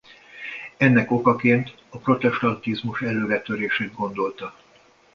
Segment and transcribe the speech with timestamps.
[0.77, 4.55] Ennek okaként a protestantizmus előretörését gondolta.